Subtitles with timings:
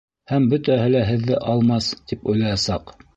[0.29, 2.95] Һәм бөтәһе лә һеҙҙе Алмас тип уйлаясаҡ!